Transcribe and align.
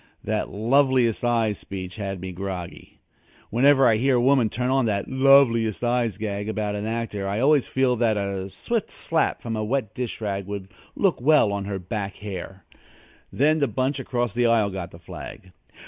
That 0.23 0.49
"loveliest 0.49 1.23
eyes" 1.23 1.59
speech 1.59 1.97
had 1.97 2.19
me 2.21 2.31
groggy. 2.31 3.01
Whenever 3.51 3.85
I 3.85 3.97
hear 3.97 4.15
a 4.15 4.19
woman 4.19 4.49
turn 4.49 4.71
on 4.71 4.87
that 4.87 5.07
"loveliest 5.07 5.83
eyes" 5.83 6.17
gag 6.17 6.49
about 6.49 6.73
an 6.73 6.87
actor 6.87 7.27
I 7.27 7.39
always 7.39 7.67
feel 7.67 7.95
that 7.97 8.17
a 8.17 8.49
swift 8.49 8.89
slap 8.89 9.43
from 9.43 9.55
a 9.55 9.63
wet 9.63 9.93
dish 9.93 10.19
rag 10.19 10.47
would 10.47 10.69
look 10.95 11.21
well 11.21 11.53
on 11.53 11.65
her 11.65 11.77
back 11.77 12.15
hair. 12.15 12.65
Then 13.31 13.59
the 13.59 13.67
bunch 13.67 13.99
across 13.99 14.33
the 14.33 14.47
aisle 14.47 14.71
got 14.71 14.89
the 14.89 14.97
flag. 14.97 15.51